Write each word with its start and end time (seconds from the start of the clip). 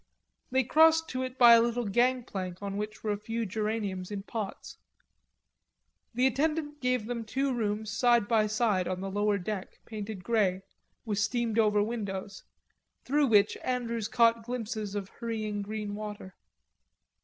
They 0.49 0.63
crossed 0.63 1.09
to 1.09 1.21
it 1.21 1.37
by 1.37 1.53
a 1.53 1.61
little 1.61 1.85
gangplank 1.85 2.63
on 2.63 2.75
which 2.75 3.03
were 3.03 3.11
a 3.11 3.19
few 3.19 3.45
geraniums 3.45 4.09
in 4.09 4.23
pots. 4.23 4.79
The 6.15 6.25
attendant 6.25 6.79
gave 6.81 7.05
them 7.05 7.23
two 7.23 7.53
rooms 7.53 7.91
side 7.91 8.27
by 8.27 8.47
side 8.47 8.87
on 8.87 8.99
the 9.01 9.11
lower 9.11 9.37
deck, 9.37 9.77
painted 9.85 10.23
grey, 10.23 10.63
with 11.05 11.19
steamed 11.19 11.59
over 11.59 11.83
windows, 11.83 12.43
through 13.05 13.27
which 13.27 13.55
Andrews 13.63 14.07
caught 14.07 14.43
glimpses 14.43 14.95
of 14.95 15.09
hurrying 15.09 15.61
green 15.61 15.93
water. 15.93 16.33